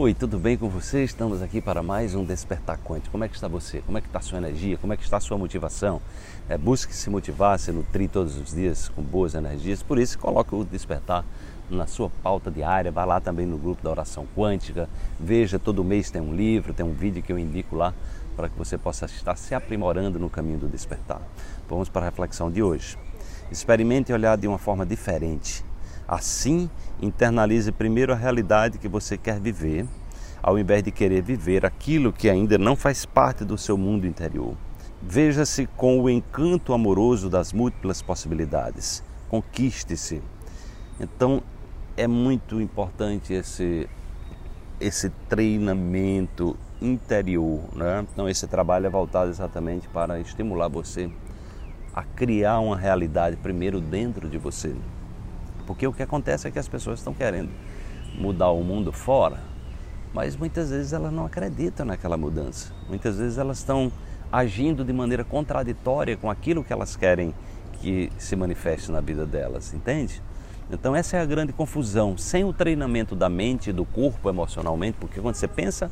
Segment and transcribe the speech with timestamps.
[0.00, 1.02] Oi, tudo bem com você?
[1.02, 3.10] Estamos aqui para mais um Despertar Quântico.
[3.10, 3.80] Como é que está você?
[3.80, 4.78] Como é que está a sua energia?
[4.78, 6.00] Como é que está a sua motivação?
[6.48, 9.82] É, busque se motivar, se nutrir todos os dias com boas energias.
[9.82, 11.24] Por isso, coloque o Despertar
[11.68, 12.92] na sua pauta diária.
[12.92, 14.88] Vá lá também no grupo da Oração Quântica.
[15.18, 17.92] Veja, todo mês tem um livro, tem um vídeo que eu indico lá
[18.36, 21.20] para que você possa estar se aprimorando no caminho do despertar.
[21.68, 22.96] Vamos para a reflexão de hoje.
[23.50, 25.64] Experimente olhar de uma forma diferente
[26.08, 26.70] Assim,
[27.00, 29.86] internalize primeiro a realidade que você quer viver,
[30.42, 34.54] ao invés de querer viver aquilo que ainda não faz parte do seu mundo interior.
[35.00, 39.02] Veja-se com o encanto amoroso das múltiplas possibilidades.
[39.28, 40.20] Conquiste-se.
[40.98, 41.42] Então,
[41.96, 43.88] é muito importante esse,
[44.80, 47.60] esse treinamento interior.
[47.74, 48.04] Né?
[48.12, 51.10] Então, esse trabalho é voltado exatamente para estimular você
[51.94, 54.74] a criar uma realidade primeiro dentro de você.
[55.68, 57.50] Porque o que acontece é que as pessoas estão querendo
[58.18, 59.38] mudar o mundo fora,
[60.14, 62.72] mas muitas vezes elas não acreditam naquela mudança.
[62.88, 63.92] Muitas vezes elas estão
[64.32, 67.34] agindo de maneira contraditória com aquilo que elas querem
[67.82, 70.22] que se manifeste na vida delas, entende?
[70.70, 72.16] Então essa é a grande confusão.
[72.16, 75.90] Sem o treinamento da mente do corpo emocionalmente, porque quando você pensa,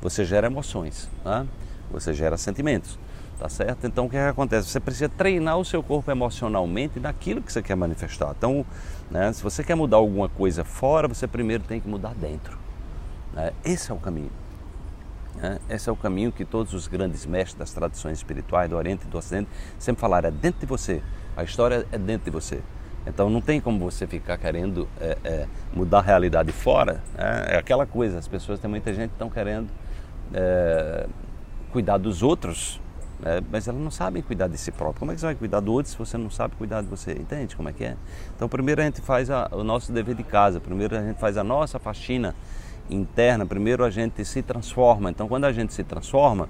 [0.00, 1.48] você gera emoções, né?
[1.90, 2.96] você gera sentimentos.
[3.38, 3.86] Tá certo?
[3.86, 4.68] Então o que, é que acontece?
[4.68, 8.34] Você precisa treinar o seu corpo emocionalmente naquilo que você quer manifestar.
[8.36, 8.64] Então,
[9.10, 12.58] né, se você quer mudar alguma coisa fora, você primeiro tem que mudar dentro.
[13.34, 13.52] Né?
[13.62, 14.30] Esse é o caminho.
[15.34, 15.58] Né?
[15.68, 19.10] Esse é o caminho que todos os grandes mestres das tradições espirituais do Oriente e
[19.10, 21.02] do Ocidente sempre falaram: é dentro de você.
[21.36, 22.62] A história é dentro de você.
[23.06, 27.02] Então não tem como você ficar querendo é, é, mudar a realidade fora.
[27.14, 27.46] Né?
[27.50, 29.68] É aquela coisa, as pessoas, tem muita gente que estão querendo
[30.32, 31.06] é,
[31.70, 32.80] cuidar dos outros
[33.24, 35.00] é, mas elas não sabem cuidar de si próprio.
[35.00, 37.12] Como é que você vai cuidar do outro se você não sabe cuidar de você?
[37.12, 37.96] Entende como é que é?
[38.34, 41.36] Então, primeiro a gente faz a, o nosso dever de casa, primeiro a gente faz
[41.36, 42.34] a nossa faxina
[42.90, 45.10] interna, primeiro a gente se transforma.
[45.10, 46.48] Então, quando a gente se transforma,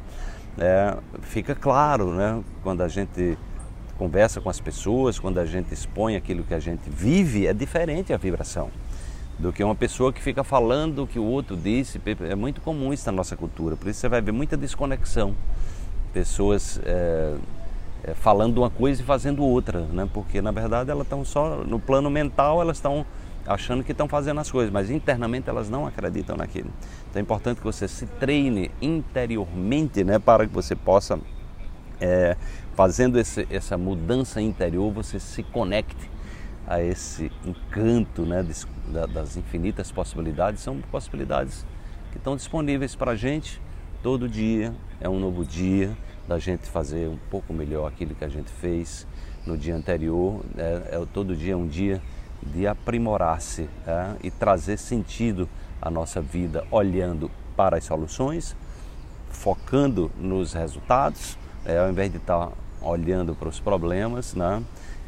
[0.58, 2.42] é, fica claro, né?
[2.62, 3.38] Quando a gente
[3.96, 8.12] conversa com as pessoas, quando a gente expõe aquilo que a gente vive, é diferente
[8.12, 8.70] a vibração
[9.38, 12.00] do que uma pessoa que fica falando o que o outro disse.
[12.28, 15.34] É muito comum isso na nossa cultura, por isso você vai ver muita desconexão
[16.16, 17.34] pessoas é,
[18.02, 20.08] é, falando uma coisa e fazendo outra, né?
[20.14, 23.04] porque na verdade elas estão só no plano mental, elas estão
[23.46, 26.70] achando que estão fazendo as coisas, mas internamente elas não acreditam naquilo.
[27.10, 30.18] Então é importante que você se treine interiormente né?
[30.18, 31.20] para que você possa,
[32.00, 32.34] é,
[32.74, 36.10] fazendo esse, essa mudança interior, você se conecte
[36.66, 38.42] a esse encanto né?
[39.12, 40.62] das infinitas possibilidades.
[40.62, 41.66] São possibilidades
[42.10, 43.60] que estão disponíveis para a gente
[44.02, 45.94] todo dia, é um novo dia
[46.28, 49.06] da gente fazer um pouco melhor aquilo que a gente fez
[49.46, 50.40] no dia anterior.
[50.56, 52.02] É, é todo dia é um dia
[52.42, 55.48] de aprimorar-se é, e trazer sentido
[55.80, 58.54] à nossa vida, olhando para as soluções,
[59.30, 62.50] focando nos resultados, é, ao invés de estar
[62.80, 64.62] olhando para os problemas né,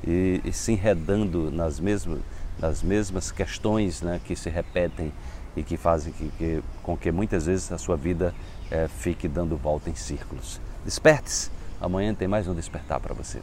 [0.06, 2.20] e, e se enredando nas mesmas,
[2.58, 5.12] nas mesmas questões né, que se repetem
[5.58, 8.34] e que fazem que, que, com que muitas vezes a sua vida
[8.70, 10.60] é, fique dando volta em círculos.
[10.84, 13.40] Desperte-se, amanhã tem mais um despertar para você.